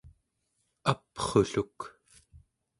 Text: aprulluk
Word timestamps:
aprulluk 0.91 1.79